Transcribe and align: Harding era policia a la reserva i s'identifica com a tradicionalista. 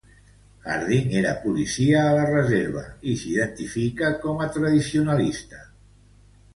Harding 0.69 1.13
era 1.19 1.33
policia 1.43 2.01
a 2.05 2.15
la 2.21 2.25
reserva 2.31 2.85
i 3.13 3.15
s'identifica 3.23 4.13
com 4.27 4.45
a 4.49 4.53
tradicionalista. 4.61 5.67